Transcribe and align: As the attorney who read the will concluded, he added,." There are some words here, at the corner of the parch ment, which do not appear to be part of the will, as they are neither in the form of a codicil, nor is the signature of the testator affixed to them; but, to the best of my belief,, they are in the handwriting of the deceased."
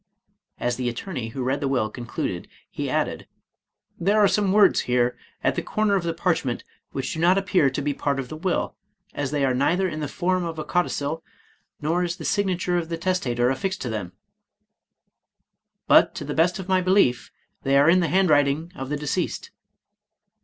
As 0.59 0.77
the 0.77 0.89
attorney 0.89 1.27
who 1.27 1.43
read 1.43 1.59
the 1.61 1.67
will 1.67 1.87
concluded, 1.87 2.47
he 2.71 2.89
added,." 2.89 3.27
There 4.07 4.19
are 4.19 4.27
some 4.27 4.51
words 4.51 4.79
here, 4.89 5.15
at 5.43 5.53
the 5.53 5.61
corner 5.61 5.93
of 5.93 6.01
the 6.01 6.11
parch 6.11 6.43
ment, 6.43 6.63
which 6.91 7.13
do 7.13 7.19
not 7.19 7.37
appear 7.37 7.69
to 7.69 7.81
be 7.83 7.93
part 7.93 8.19
of 8.19 8.27
the 8.27 8.35
will, 8.35 8.75
as 9.13 9.29
they 9.29 9.45
are 9.45 9.53
neither 9.53 9.87
in 9.87 9.99
the 9.99 10.07
form 10.07 10.43
of 10.43 10.57
a 10.57 10.63
codicil, 10.63 11.23
nor 11.83 12.03
is 12.03 12.15
the 12.15 12.25
signature 12.25 12.79
of 12.79 12.89
the 12.89 12.97
testator 12.97 13.51
affixed 13.51 13.81
to 13.81 13.89
them; 13.89 14.13
but, 15.87 16.15
to 16.15 16.25
the 16.25 16.33
best 16.33 16.57
of 16.57 16.67
my 16.67 16.81
belief,, 16.81 17.31
they 17.61 17.77
are 17.77 17.87
in 17.87 17.99
the 17.99 18.07
handwriting 18.07 18.71
of 18.75 18.89
the 18.89 18.97
deceased." 18.97 19.51